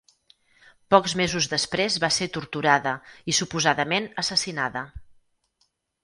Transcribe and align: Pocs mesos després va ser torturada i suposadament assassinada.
Pocs 0.93 1.13
mesos 1.19 1.47
després 1.51 1.97
va 2.03 2.09
ser 2.15 2.27
torturada 2.37 2.93
i 3.33 3.35
suposadament 3.41 4.07
assassinada. 4.23 4.83